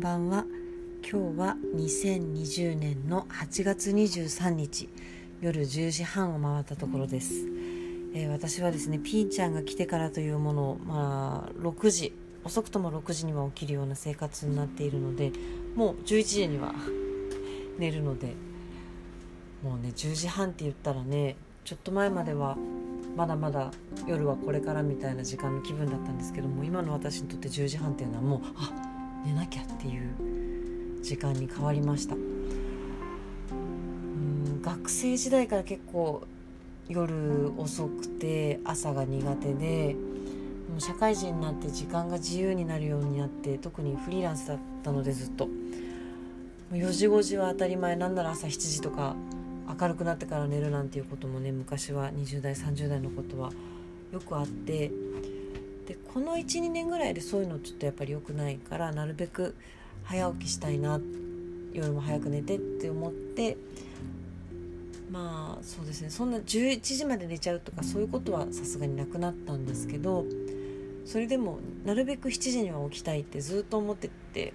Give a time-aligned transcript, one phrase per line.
[0.00, 0.46] んばんは。
[1.02, 4.88] 今日は2020年の8月23日
[5.42, 7.46] 夜10時半を回ったところです、
[8.14, 12.14] えー、私はですねピーちゃんが来てからというものをまあ6時
[12.44, 15.32] 遅くとも6時には起きるような生活になっているので
[15.76, 16.74] もう11時には
[17.78, 18.28] 寝るので
[19.62, 22.56] もうね10時半って言ったらねちょっと前までは
[23.16, 23.70] まだまだ
[24.06, 28.89] 夜はこれからみたいな時間の気分だったんですけども今の私にとって10時半っていうのはもうあ
[29.24, 32.14] 寝なきゃっていう時間に変わりました。
[32.14, 32.40] うん
[34.62, 36.26] 学生時代から結構
[36.88, 39.96] 夜遅くて朝が苦手で
[40.68, 45.48] もう社会人になって時間が自由になるようになって特にフリーランスだったのでずっと。
[46.72, 49.16] 4時5時は当たり前なんなら朝7時とか
[49.80, 53.50] 明るくなってから寝るなんていうこともね昔は20代30代のことは
[54.12, 54.92] よくあって
[55.90, 59.56] でこの12年ぐらいでそういうのちょっとやっぱり良くないからなるべく
[60.04, 61.00] 早起きしたいな
[61.72, 63.56] 夜も早く寝てって思って
[65.10, 66.10] まあそうですね。
[66.10, 70.24] そんな11時まで寝ちゃうとかそういうことはさすがになくなったんですけど
[71.06, 74.54] それでもなるべく7時には起きたいってずっと思ってて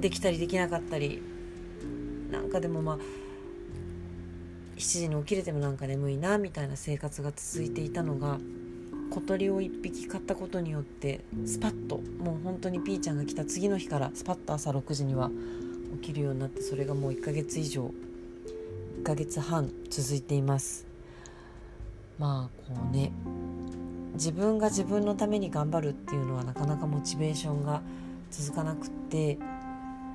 [0.00, 1.20] できたりできなかったり
[2.30, 2.98] なんかでもまあ
[4.78, 8.38] 7時に起きれてもなんか眠いなみたいな生活が続いていたのが
[9.10, 15.30] 小鳥を1匹飼ったことによってスパッともう本当にピーちゃんが来た次の日からスパッと朝6時には
[16.00, 17.92] 起きるようになってそれがもう1ヶ月以上
[19.00, 20.86] 1ヶ月半続いています。
[22.18, 23.12] まあこうね
[24.14, 27.80] 自分が自分のために頑張るっていうのはなかなかモチベーションが
[28.30, 29.38] 続かなくって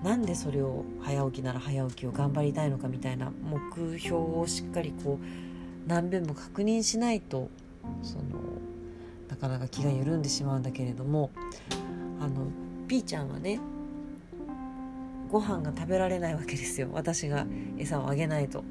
[0.03, 7.49] なんでそれを早起きなら早起きを頑張りたいのかみたいな目標をしっかりこう何遍も確認しないと
[8.03, 8.23] その
[9.29, 11.31] なかなか気が緩んでしまうんだけれども
[12.19, 12.47] あの
[12.87, 13.59] ピーちゃんはね
[15.31, 17.45] ご飯が食べられないわけですよ私が
[17.77, 18.63] 餌をあげないと。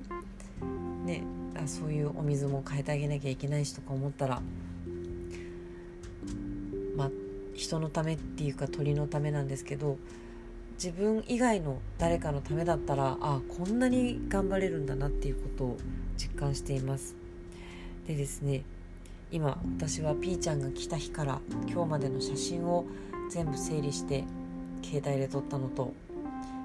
[1.04, 1.22] ね
[1.54, 4.42] あそういうお水も変えてあげなきゃいけないしとか思ったら
[6.96, 7.10] まあ
[7.54, 9.98] 人のためっていうか鳥のためなんですけど
[10.74, 15.78] 自分以外の誰かのためだったらあこんなに頑張れるんだなっていうことを
[16.16, 17.14] 実感しています
[18.08, 18.62] でですね
[19.34, 22.86] 今私はピーちゃんが来た日から今日までの写真を
[23.32, 24.22] 全部整理して
[24.80, 25.92] 携帯で撮ったのと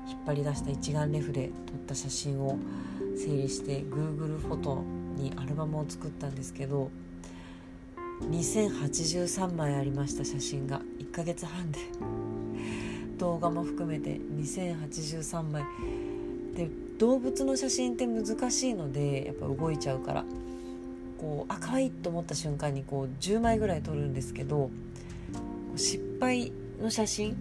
[0.07, 2.59] 引っ張り出した一眼レフで撮った写真を
[3.17, 4.83] 整理して Google フォト
[5.15, 6.91] にアルバムを作ったんですけど
[8.29, 11.79] 2083枚ありました写真が1ヶ月半で。
[13.17, 15.63] 動画も含めて2083枚。
[16.55, 16.69] で
[16.99, 20.25] 動物の写真って難しいのでやっぱ動いちゃうから。
[21.19, 24.69] こうあ可愛いと思った瞬間にこう10枚ぐらい撮るんですけど
[25.75, 27.35] 失敗の写真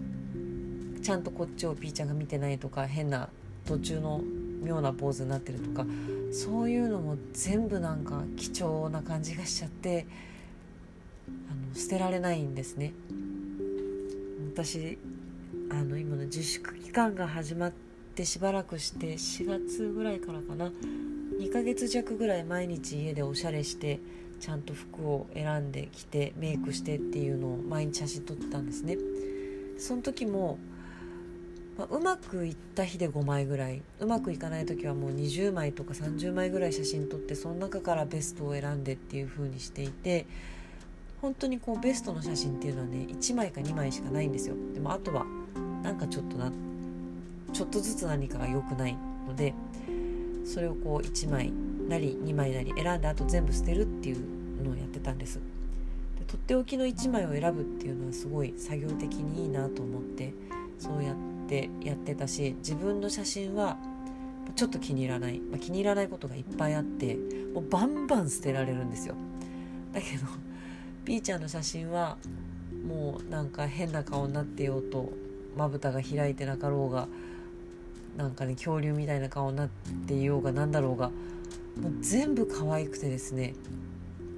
[1.01, 3.29] ちゃんとこっちをピーちゃんが見てないとか変な
[3.65, 4.21] 途中の
[4.61, 5.85] 妙なポーズになってるとか
[6.31, 10.05] そういうのも全部なんか貴重な感じがしちゃって
[11.27, 12.93] あの捨てられないんですね。
[14.53, 14.97] 私
[15.71, 17.73] あの今の自粛期間が始まっ
[18.15, 20.71] てしばらくして4月ぐらいからかな
[21.37, 23.99] 2ヶ月弱ぐらい毎日家でおしゃれして
[24.39, 28.97] ちゃんと服を選んできてメイクしてっていうのを毎日写真撮ってたんですね。
[29.77, 30.57] その時も、
[31.77, 40.25] まあ、うまくいった日で5枚ぐらいうまくいかない時はもう20枚とか30枚ぐらい写真撮ってその中からベストを選んでっていう風にしていて
[41.21, 44.55] 本当にこうベストの写真っていうのはね1枚か2枚しかないんですよ。
[44.73, 45.25] でもあとは
[45.83, 46.51] なんかちょっとな
[47.53, 48.97] ちょっとずつ何かが良くない
[49.27, 49.53] ので
[50.45, 51.51] それをこう1枚
[51.87, 55.39] なり2枚なり選んであと全部捨てるっていうのをやってたんです。
[56.19, 60.33] でとっておきの1枚を選ぶっていうのはすごい作業的にいいなと思って
[60.77, 61.15] そうやっ
[61.47, 63.77] てやってたし自分の写真は
[64.55, 67.17] ちょっと気に入らない、まあ、気に入らないことがいっぱいあって
[67.53, 69.15] もうバンバン捨てられるんですよ。
[69.93, 70.27] だけど
[71.05, 72.17] ピーちゃんの写真は
[72.87, 75.11] もうなんか変な顔になってようと
[75.57, 77.07] まぶたが開いてなかろうが
[78.19, 79.69] なんかね恐竜みたいな顔になっ
[80.05, 83.53] ていようが何だろうがもう全部可愛くてですね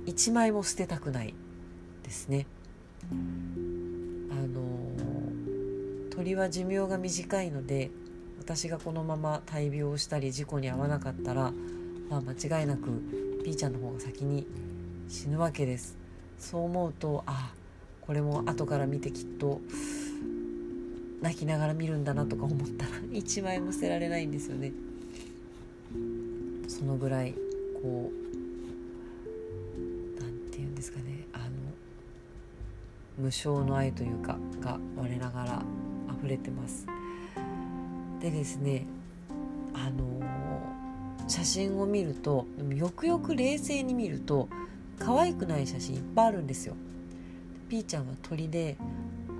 [0.06, 1.34] 1枚も捨てたくない
[2.04, 2.46] ですね。
[4.30, 4.62] あの
[6.12, 7.90] 鳥は寿命が短いので
[8.38, 11.52] 私がこのまま大病をしたり事故に遭わなかったら、
[12.10, 12.84] まあ、間違いなく
[13.44, 14.46] ピーちゃんの方が先に
[15.08, 15.98] 死ぬわけです。
[16.38, 17.52] そう思うとあ
[18.02, 19.60] これも後から見てきっと
[21.22, 24.72] 泣きながら見るんだなとか思ったら1枚も捨てられないんですよね。
[26.68, 27.34] そのぐらい
[27.82, 28.16] こう
[30.20, 31.28] 何て言うんですかね。
[31.34, 31.46] あの
[33.20, 35.64] 無償の愛というかが我ながら
[36.18, 36.88] 溢れてます。
[38.20, 38.86] でですね
[39.74, 42.46] あのー、写真を見ると
[42.76, 44.50] よくよく冷静に見ると
[45.00, 46.76] 可愛くない写真いっぱいあるんですよ。
[47.70, 48.76] ピーちゃんは鳥で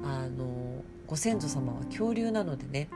[0.04, 0.82] あのー、
[1.12, 2.88] ご先祖様は恐竜なのでね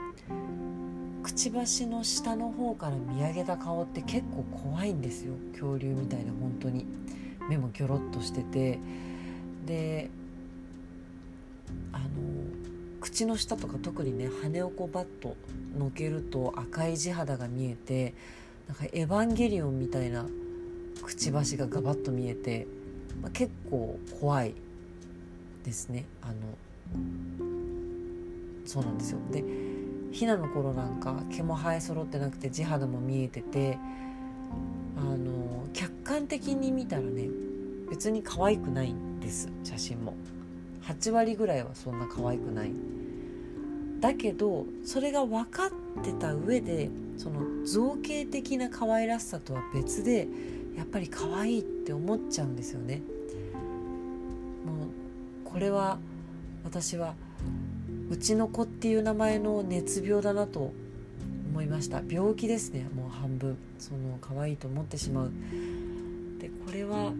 [1.22, 5.34] くちばしの下の方から見上げた顔って結構怖いんですよ。
[5.52, 6.86] 恐竜みたいな本当に。
[7.50, 8.80] 目もギョロッとしてて。
[9.66, 10.10] で
[11.92, 12.06] あの
[13.02, 15.36] 口の下とか特にね羽をこうバッと
[15.78, 18.14] のけると赤い地肌が見えて
[18.68, 20.26] なんかエヴァンゲリオンみたいな
[21.04, 22.66] くちばしがガバッと見えて、
[23.22, 24.54] まあ、結構怖い
[25.66, 26.06] ですね。
[26.22, 27.65] あの
[28.66, 29.20] そうなんですよ。
[29.32, 29.44] で
[30.12, 33.78] ひなの頃なんか毛も生え揃ってなくて地肌も見えてて
[34.98, 37.28] あの客観的に見たらね
[37.90, 39.50] 別に可愛くないんです。
[39.64, 40.14] 写真も。
[40.84, 42.72] 8割ぐらいはそんな可愛くない。
[44.00, 50.28] だけどそれが分かってた上でその造形的な可愛らしさとは別で
[50.78, 53.02] やっぱり可愛いって思っちゃうんですよね。
[54.66, 54.88] もう
[55.44, 55.98] これは
[56.64, 57.16] 私は
[58.10, 60.74] うちの子っていう名前の熱病だなと
[61.52, 62.02] 思いました。
[62.08, 62.88] 病気ですね。
[62.96, 63.58] もう半分。
[63.80, 65.32] その可愛いと思ってしまう。
[66.40, 67.14] でこれは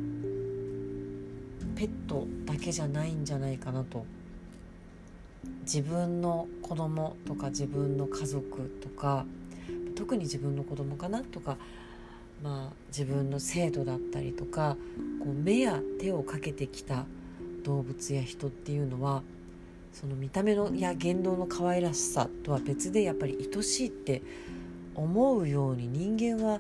[1.76, 4.06] ペットだけじゃないんじゃないかなと。
[5.64, 9.26] 自分の子供とか自分の家族とか
[9.96, 11.58] 特に自分の子供かなとか、
[12.44, 14.78] まあ、自分の制度だったりとか
[15.24, 17.06] こう目や手をかけてきた
[17.64, 19.24] 動物や人っていうのは
[19.96, 24.22] その見た目のや言動の可愛らしさとは別でやっぱり愛しいって
[24.94, 26.60] 思うように人間は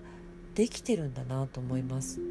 [0.56, 2.22] できてるんだなと思います。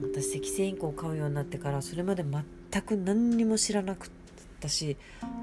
[0.00, 4.10] 私赤星インコを飼うようになってからそれまで全く何にも知らなくっ
[4.60, 4.96] たし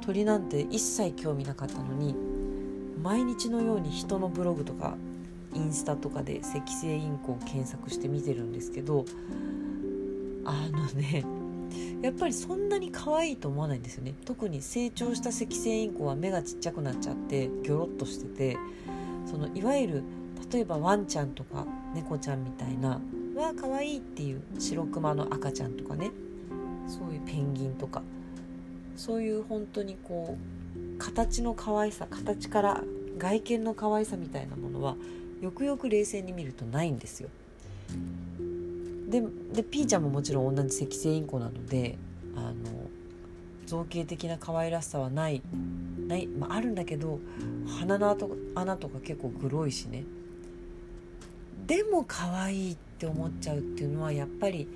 [0.05, 2.15] 鳥なんて一切興味なかったのに
[3.01, 4.95] 毎日のように人のブログとか
[5.53, 9.05] インスタとかで赤星インコを検索して見てるんですけど
[10.45, 11.25] あのね
[12.01, 14.13] やっぱりそんなに可愛いと思わないんですよね。
[14.25, 18.57] 特に成長した赤星インコは目がちっちゃくなっちゃってギョロッとしてて
[19.25, 20.03] そのいわゆる
[20.51, 23.01] 例えばワンちゃんとか猫ちゃんみたいな
[23.35, 26.11] わ可愛いっていう白クマの赤ちゃんとかね。
[26.87, 28.01] そういうペンギンとか。
[28.95, 32.83] そういう本当にこう形の可愛さ形から
[33.17, 34.95] 外見の可愛さみたいなものは
[35.41, 37.29] よくよく冷静に見るとないんですよ。
[39.13, 39.21] で
[39.53, 41.99] でピーちゃんももちろん同じ赤星インコなので
[42.35, 42.53] あの
[43.67, 45.43] 造形的な可愛らしさはない
[46.07, 47.19] ない、まあ、あるんだけど
[47.79, 48.17] 鼻の
[48.55, 50.03] 穴とか結構グロいしね。
[51.67, 54.67] でも可愛いって思っちゃうっていうのはやっぱり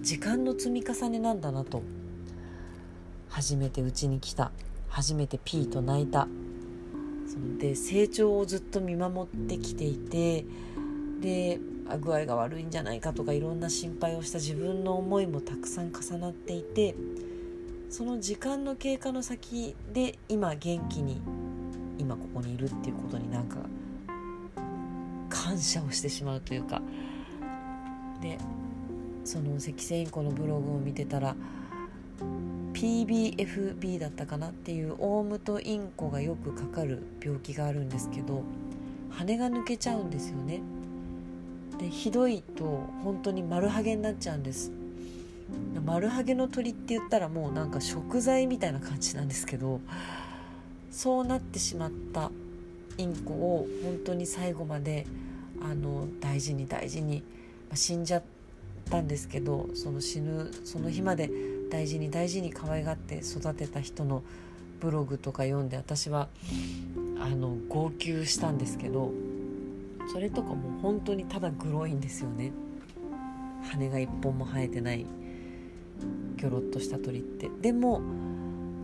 [0.00, 1.82] 時間の積み重ねなんだなと
[3.28, 4.52] 初めてうちに来た。
[4.88, 6.26] 初めてピーと泣いた。
[7.58, 10.44] で成長をずっと見守ってきていて
[11.20, 11.60] で
[11.98, 16.94] 具合が悪いんじゃないかとかいろんな心配をした自分の思いもたくさん重なっていて
[17.90, 21.20] その時間の経過の先で今元気に
[21.98, 23.58] 今ここにいるっていうことになんか
[25.28, 26.80] 感謝をしてしまうというか
[28.20, 28.38] で
[29.24, 31.36] その赤星インコのブログを見てたら
[32.72, 38.42] PBFB だったかなっていうオウムとインコがよくかかる病気があるんですけど
[39.10, 40.62] 羽が抜けちゃうんですよね。
[41.78, 42.64] でひどいと
[43.02, 44.72] 本当に丸ハゲになっちゃうんです。
[45.84, 49.80] 丸ハゲの鳥って言ったらもうなんか食材みたいな感じなんですけど
[50.90, 52.30] そうなってしまった
[52.98, 55.06] インコを本当に最後まで
[55.60, 57.20] あの大事に大事に、
[57.68, 58.22] まあ、死んじゃっ
[58.90, 61.30] たんですけどその死ぬその日まで
[61.70, 64.22] 大事に大事に可愛がって育てた人の
[64.80, 66.28] ブログとか読んで私は
[67.20, 69.12] あの号泣したんですけど
[70.10, 72.52] それとかも本当にただグロいんですよね。
[73.70, 75.06] 羽が一本も生えてない。
[76.36, 77.50] ギョロッとした鳥って。
[77.60, 78.00] でも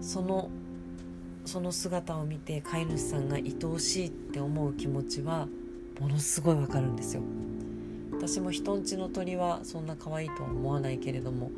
[0.01, 0.51] その
[1.45, 5.49] その姿を見て飼い主さんが愛おしいって思う気持ちは
[5.99, 7.23] ものすごいわかるんですよ。
[8.13, 11.51] 私も人んちの鳥はそんな可愛いとは思わないけれども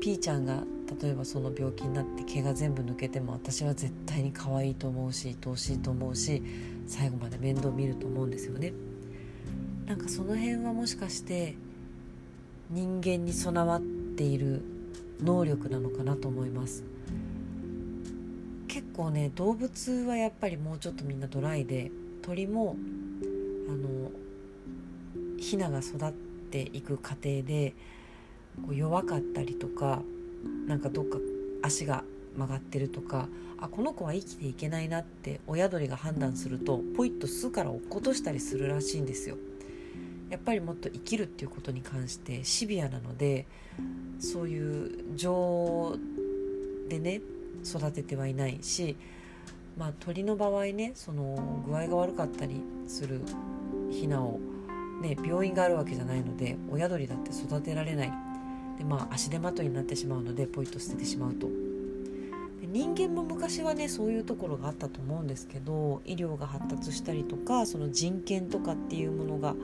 [0.00, 0.64] ピーちゃんが
[1.00, 6.42] 例えばその病気になって毛が全部抜けても私は絶対に可愛いと思うし愛おしいと思うし
[6.86, 8.72] 最後まで面倒見ると思うんですよね。
[9.86, 11.54] なんかその辺はもしかして
[12.70, 14.62] 人間に備わっている
[15.20, 16.84] 能力なのかなと思います。
[18.68, 21.90] 結構ね動物はやっぱりもうちょっとみんなドライで
[22.22, 22.76] 鳥も
[23.68, 24.10] あの
[25.38, 26.12] ヒナが育っ
[26.50, 27.74] ていく過程で
[28.62, 30.02] こう弱かったりとか
[30.66, 31.18] なんかどっか
[31.62, 32.04] 足が
[32.36, 39.36] 曲がってるとかあこの子は生きていけないなって親鳥が判断するとポイッと巣から落っことしたりするらしいんですよ。
[40.30, 43.46] やっぱりもっと生きるっていうことに関してシビアなので
[44.18, 45.98] そういう情
[46.88, 47.20] でね
[47.62, 48.96] 育ててはいないし、
[49.76, 53.20] まあ、鳥の場合ねその具合が悪かったりする
[53.90, 54.40] ヒナを、
[55.02, 58.12] ね、病院があるわけじゃないので親鳥だって育てられない
[58.82, 61.48] で、まあ、足手まといになってしまうのでポイッと捨ててしまうと。
[62.60, 69.54] 人間も昔はねそういうところがあったと思うんですけど医療が発達したりとかその人権とかっていうものが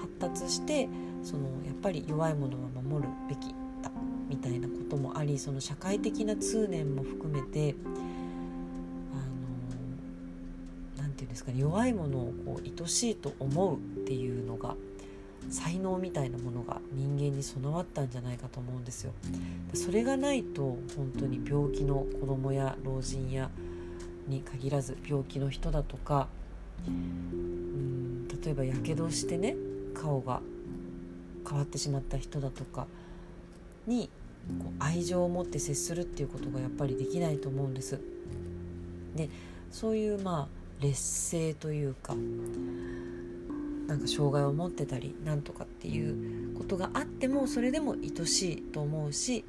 [0.00, 0.88] 発達して
[1.22, 3.48] そのやっぱり弱いものは守るべき
[3.82, 3.90] だ
[4.30, 7.74] みたいなこともありその社会的な通念も含めて
[10.96, 14.74] 何て言うんですかね弱いものをこう愛しいと思うっていうのが
[15.50, 19.12] 才能みたいなものが人間に備わったんじゃないかと思うんですよ。
[19.74, 23.50] それがないと本当に病気の子供や老人や
[24.26, 26.28] に限らず病気の人だとか
[26.86, 29.56] うん例えばやけどしてね
[29.94, 30.40] 顔が
[31.48, 32.86] 変わってしまった人だとか
[33.86, 34.10] に
[34.58, 38.00] こう愛情を持って接するっていうことがやっぱりできないと思うんです。
[39.16, 39.28] で
[39.70, 42.14] そういうまあ劣勢というか
[43.88, 49.44] なんか障害を持ってたりなんとかっていうことがあってもそれでも愛しいと思うし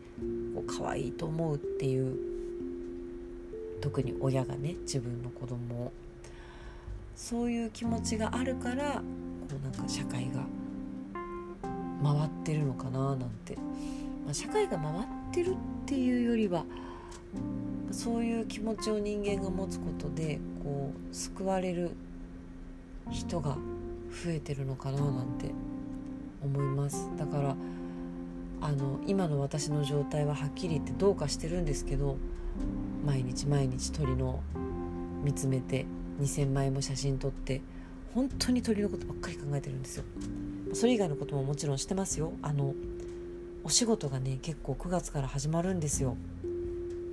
[0.55, 2.17] こう可愛いと思うっていう
[3.81, 5.91] 特に親がね自分の子供を。
[7.15, 10.45] そういう気持ちがあるからこうなんか社会が
[12.01, 13.57] 回ってるのかななんて、
[14.23, 15.55] まあ、社会が回ってるっ
[15.85, 16.63] ていうよりは
[17.91, 21.91] そういう気持ちを人間が持つことでこう救われる
[23.11, 23.57] 人が
[24.09, 25.51] 増えてるのかななんて
[26.43, 27.09] 思います。
[27.17, 27.55] だから
[28.61, 32.17] あの今の私の状態ははっきり言ってどうかしてるんですけど
[33.05, 34.41] 毎日毎日鳥の
[35.23, 35.85] 見つめて
[36.19, 37.61] 2,000枚も写真撮って
[38.13, 40.03] 本当に鳥のことばっかり考えてるんですよ。
[40.73, 42.33] それ以外のことももちろんしてますよ。
[42.41, 42.73] あの
[43.63, 46.17] お仕事がね結構9月から始まるんですよ。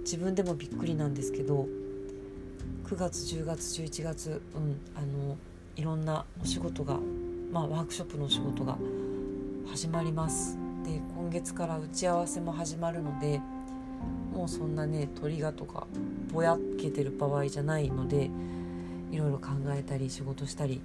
[0.01, 1.67] 自分でもびっくりなんですけど
[2.85, 5.37] 9月10月11月うんあの
[5.77, 6.99] いろんなお仕事が
[7.53, 8.79] まあワークショップのお仕事が
[9.71, 10.59] 始まります。
[10.85, 13.41] で今月から打ち合わせも始まるので
[14.33, 15.87] もうそんなね鳥がとか
[16.33, 18.31] ぼやけてる場合じゃないので
[19.11, 20.81] いろいろ考えたり仕事したり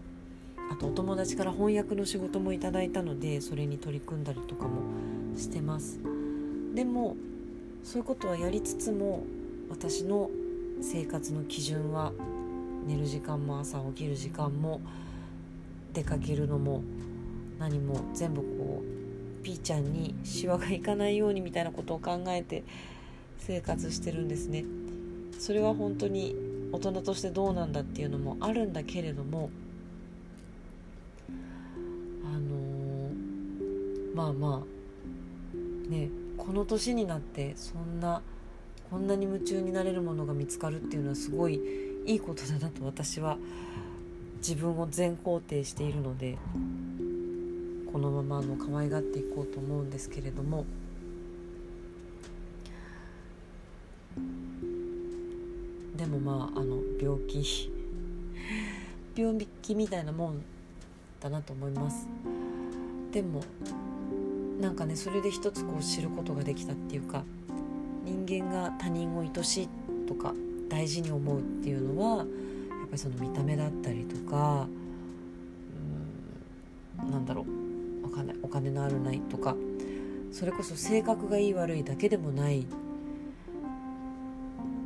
[0.72, 4.82] あとお友達から翻訳の仕事もいただいたのでそれに取り組んだりとかも
[5.38, 6.00] してます。
[6.76, 7.16] でも
[7.84, 9.24] そういうことはやりつつも
[9.70, 10.30] 私の
[10.82, 12.12] 生活の基準は
[12.92, 14.82] 寝る時間も朝起きる時間も
[15.94, 16.84] 出かけるのも
[17.58, 22.64] 何も全部こうピーちゃんにシワがいかないようにみたいなことを考えて
[23.38, 24.66] 生活してるんですね。
[25.40, 26.36] それは本当に
[26.72, 29.50] 大人としてどうなんだっていうのもあるんだけれども
[32.24, 38.22] あのー、まあまあねこの年になってそんな
[38.90, 41.60] こんなに夢中になれるものが見つかるっていうのはすごい
[42.06, 43.38] いいことだなと私は
[44.38, 46.38] 自分を全肯定しているので
[47.92, 50.66] このままの可愛がっていこうと思うんですけれども。
[55.96, 57.72] でもまああの病気
[59.16, 60.42] 病気みたいなもん
[61.20, 62.08] だなと思います
[63.12, 63.44] でも
[64.60, 67.24] なんかねそれで一つこう知ることができたっていうか
[68.04, 69.70] 人間が他人を愛しい
[70.08, 70.34] とか
[70.72, 72.28] 大事に思うっていうのはやっぱ
[72.94, 74.68] りその見た目だったりとか
[77.04, 77.46] うんなんだろう
[78.06, 79.56] お金お金のあるないとか
[80.32, 82.66] それこそ性格がいい悪いだけでもない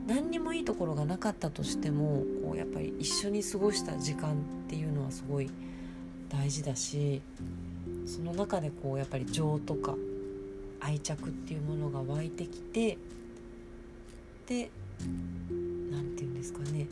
[0.07, 4.35] 何にもいいところがなかったとしてもこうやっぱり一緒に過ごした時間っ
[4.67, 5.51] ていうのはすごい
[6.29, 7.21] 大事だし
[8.07, 9.95] その中でこうやっぱり情とか
[10.79, 12.97] 愛着っていうものが湧いてきて
[14.47, 14.71] で
[15.95, 16.87] 何て言うんですかね。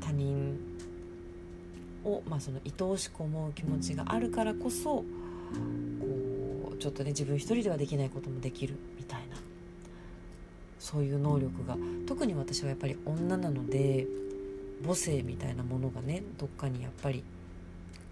[0.00, 0.58] 他人
[2.04, 5.04] を、まあ、その愛おしく思う気持ちがあるからこそこ
[6.72, 9.36] うちょっとね自分一人ではできないこともできるみたいな。
[10.78, 11.76] そういう能力が。
[12.06, 14.06] 特に私はやっぱり女なので
[14.82, 17.24] 母性みたいなものがねどっかにやっぱり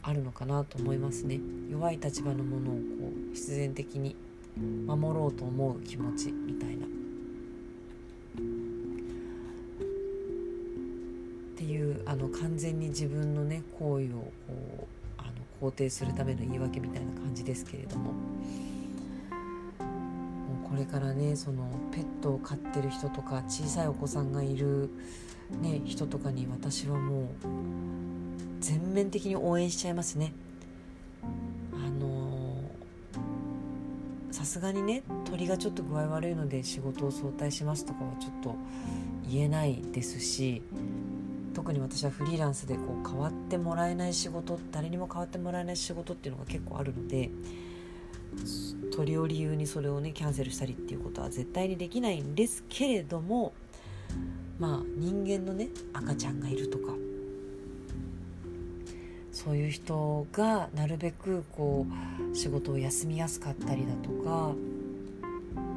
[0.03, 1.41] あるのかなと思いますね。
[1.71, 2.81] 弱い立場のものをこ
[3.33, 4.15] う必然的に
[4.87, 6.87] 守ろうと思う気持ちみたいな。
[11.67, 14.33] いうあの完全に自分のね行為をこ
[14.81, 14.87] う
[15.19, 18.13] あの肯定するための言い訳みたいな感じですけれども。
[20.69, 24.91] これからねそのペットを飼ってる人とか小さいお子さんがいる、
[25.63, 27.27] ね、人とかに私はもう
[28.61, 30.33] 全面的に応援しちゃいますね。
[31.73, 32.57] あの
[34.33, 38.55] さすがにね鳥がちょっと具合悪いので仕事を早退しますとかはちょっと
[39.31, 40.63] 言えないですし
[41.57, 47.31] 特に私はフリーランスでこう変わってもらえない仕事誰にも変わってもらえない仕事っていうのが結構あるので
[48.95, 53.55] 鳥を理由にそれをねキャンセルしたりっていうことは絶対にできないんですけれども
[54.59, 56.93] まあ人間のね赤ちゃんがいるとか
[59.33, 61.87] そういう人がなるべくこ
[62.33, 64.53] う仕事を休みやすかったりだとか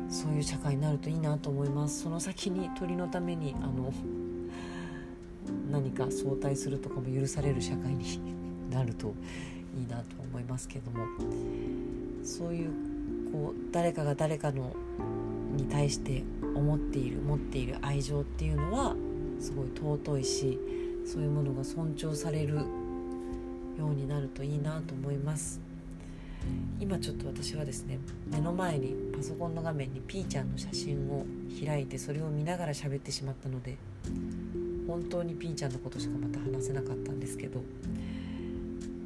[0.09, 2.01] そういう社会になるといいなと思います。
[2.01, 3.93] その先に鳥のためにあの
[5.71, 8.19] 何か相対するとかも許される社会に
[8.71, 9.13] なると
[9.77, 11.05] いいなと思いますけども。
[12.23, 12.69] そういう
[13.31, 14.73] こう誰かが誰かの
[15.55, 16.23] に対して
[16.55, 18.95] 思っている持っている愛情っていうのは
[19.39, 20.59] すごい尊いし
[21.05, 22.63] そういうものが尊重されるよ
[23.79, 25.61] うになるといいなと思います。
[26.79, 27.99] 今ちょっと私はですね
[28.31, 31.25] 目の前にパソコンの画面にピーちゃんの写真を
[31.65, 33.75] 開いてそれを見ながら喋ってしまったので
[34.89, 37.61] 本当にピーちゃんのことしかまた話せなかったんですけど。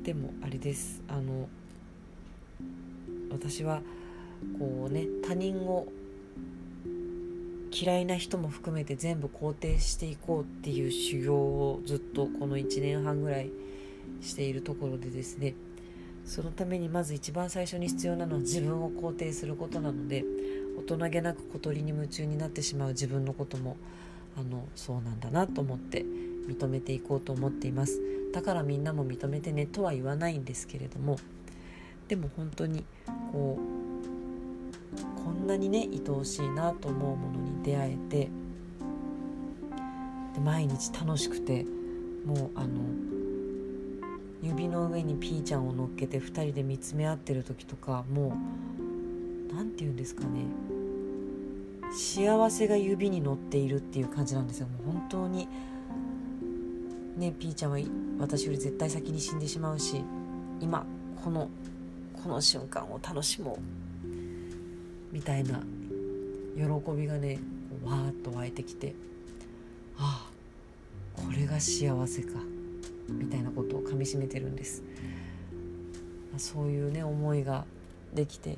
[0.03, 1.01] でもあれです。
[1.09, 1.49] あの
[3.29, 3.81] 私は
[4.57, 5.87] こうね他人を
[7.71, 13.49] 嫌いな人も含めて全部肯定していこうっていう修行をずっとこの1年半ぐらい
[14.21, 15.53] しているところでですね。
[16.25, 20.23] そのためにまず一番最初に必要なのは自分を肯定することなので
[20.77, 23.75] 大人げなく小鳥に夢中になってしまう自分のことも
[24.37, 26.05] あのそうなんだなと思って
[26.47, 28.01] 認めていこうと思っています。
[28.33, 31.17] だからみんなも認めてねとは言わないんですけれども
[32.07, 32.83] でも本当に
[33.31, 38.29] こうこんなにね愛おしいなと思うものに出会えて
[40.33, 41.65] で毎日楽しくて
[42.25, 42.69] もうあの
[44.41, 48.35] 指の上にピーちゃんを乗っけて2人で見つめ合ってる時とかも
[49.49, 50.45] う何て言うんですかね。
[51.93, 54.67] 幸せが指に乗っているっていう感じなんですよ。
[54.67, 55.47] もう本当に。
[57.17, 57.77] ねピーちゃんは
[58.19, 60.03] 私より絶対先に死んでしまうし
[60.59, 60.83] 今
[61.23, 61.47] この
[62.23, 63.57] この瞬間を楽しもう。
[65.11, 65.61] みたいな
[66.55, 67.39] 喜びがね
[67.85, 68.95] わーっと湧いてきて
[69.95, 70.27] あ
[71.15, 72.39] あこれが幸せか
[73.07, 74.81] みたいなことをかみしめてるんです。
[76.37, 77.65] そういうね思いが
[78.15, 78.57] できて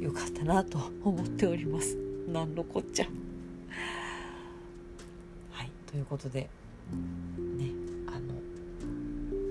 [0.00, 2.11] よかったなと思っております。
[2.28, 3.06] なんのこっちゃ。
[5.50, 6.48] はいということで
[7.56, 7.70] ね
[8.06, 8.34] あの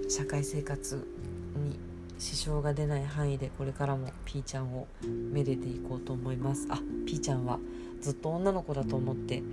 [0.09, 1.07] 社会生活
[1.55, 1.77] に
[2.17, 6.67] 支障が出ない範囲でこれからもピーちゃんをめでていこうと思います。
[6.69, 7.59] あピーちゃんは
[7.99, 9.43] ずっと女の子だと思って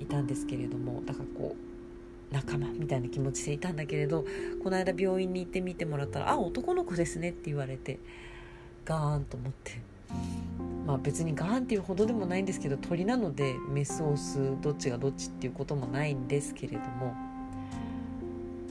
[0.00, 1.56] いたんですけれどもだからこ
[2.30, 4.24] う仲間みたいな気持ちでいたんだけれど
[4.62, 7.98] この間病院に行ってみてもらったら「あ男の子ですね」って言われて
[8.84, 9.95] ガーンと思って。
[10.86, 17.14] まあ別にガーンっていうほどでもないんですけど鳥なのでメスオスどっちがどっちっていうこともないんですけれども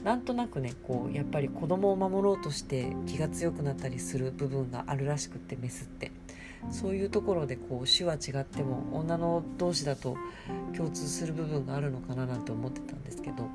[0.04, 6.10] なんとなくねこうやっぱり子供を守ろうとして気が強くなったりする部分があるらしくってメスって。
[6.70, 10.16] そういうところでこう種は違っても女の同士だと
[10.76, 13.48] 共通する部分があるのかななんて思ってたんですけど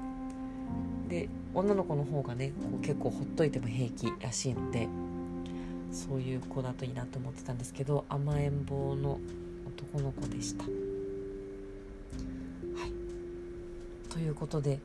[1.10, 4.88] で女の子の方がねこう結構ほっといても平気らしいので
[5.92, 9.20] そういう子だといいなと思ってたんですけど甘えん坊の
[9.94, 10.64] 男の子でした。
[10.64, 10.72] はい、
[14.10, 14.80] ということで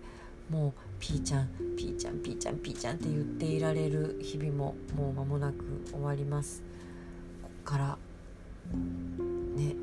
[0.51, 6.63] もうピーちゃんピーちゃんピーちゃんピーちゃんって言っていられる日々ももう間もなく終わります。
[7.43, 7.99] こっから
[9.57, 9.75] ね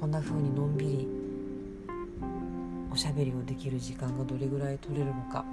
[0.00, 1.08] こんな風にのんびり
[2.92, 5.44] おしゃべりをできる時間がどれぐらい取れるのか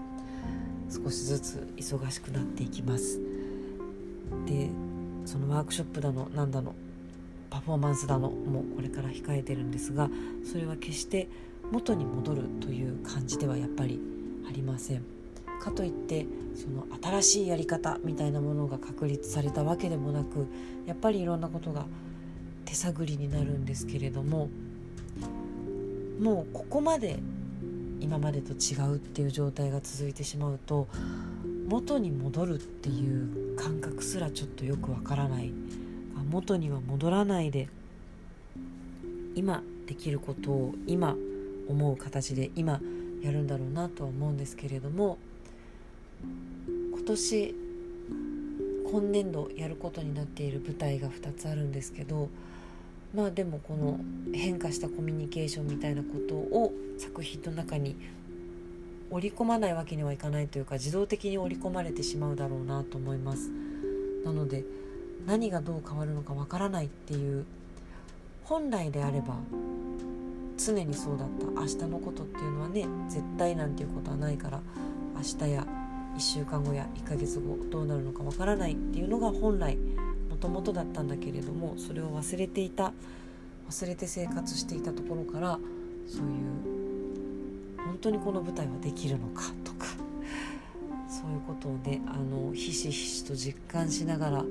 [0.89, 3.19] 少しずつ忙しくなっていきます。
[4.45, 4.69] で
[5.29, 6.73] そのワークショップだのなんだの
[7.51, 10.09] パフォーマンスだのもこれから控えてるんですが
[10.43, 11.27] それは決して
[11.71, 13.99] 元に戻るという感じではやっぱり
[14.49, 15.03] ありません。
[15.59, 20.47] かといってその新しいやり方みたいなものが確立されたわけでもなく
[20.87, 21.85] やっぱりいろんなことが
[22.65, 24.49] 手探りになるんですけれども
[26.19, 27.19] もうここまで
[27.99, 30.87] 今までと違うっていう状態が続いてしまうと
[31.69, 35.53] 元に戻るっていう感覚すらちょっとよくわからない。
[36.29, 37.67] 元には戻らないで
[39.35, 41.15] 今できることを今
[41.67, 42.79] 思う形で今
[43.21, 45.17] やるんだろうなとは思うんですけれども
[46.93, 47.55] 今年
[48.91, 52.29] 今年度やることになっている舞台が2つあるんですけど
[53.15, 53.99] まあでもこの
[54.33, 57.95] 変化したコミュニケーションみたいなことを作品の中に
[59.11, 63.49] 織り込まないわけにはいかないというか自動的に織り込まれてしまうだろうなと思います。
[64.23, 64.63] なので
[65.25, 67.45] 何がどう変わるのかわからないっていう
[68.43, 69.35] 本来であれば
[70.57, 71.45] 常にそうだった。
[71.61, 74.61] 明日のことっていうのはね絶対なんていうことはないから
[75.15, 75.65] 明日や
[76.15, 79.77] 1週間後や1ヶ月後どうなるのかわからないっていうのが本来
[80.29, 82.93] もともとだったんだけれどもそれを忘れていた
[83.69, 85.59] 忘れて生活していたところから
[86.07, 86.78] そういう
[87.85, 89.87] 本当にこの舞台はできるのかとか
[91.09, 94.43] そういうことをねあのひしひしと実感しながら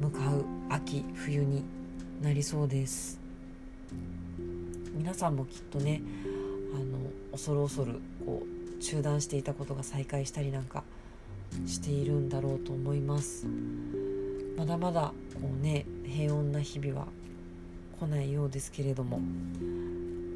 [0.00, 1.64] 向かう秋冬に
[2.22, 3.18] なりそうです。
[4.92, 6.02] 皆さんもきっとね
[6.74, 10.84] あの恐る恐るこう中断していたことが再開したりなんか
[11.66, 13.46] しているんだろうと思います。
[14.56, 17.06] まだまだこうね平穏な日々は
[17.98, 19.18] 来ないようですけれども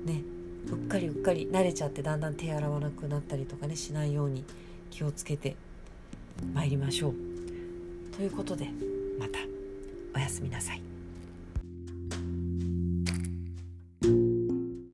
[0.05, 0.23] ね
[0.69, 4.45] うっかりうっかり慣れちゃってだんだん手洗わなくなったりとかねしないように
[4.91, 5.57] 気をつけて
[6.53, 7.15] まいりましょう。
[8.15, 8.69] ということで
[9.19, 9.39] また
[10.15, 10.92] おやすみなさい。